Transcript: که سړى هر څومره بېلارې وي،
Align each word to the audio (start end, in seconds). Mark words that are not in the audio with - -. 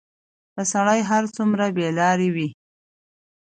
که 0.53 0.61
سړى 0.71 0.99
هر 1.09 1.23
څومره 1.35 1.65
بېلارې 1.77 2.29
وي، 2.35 2.49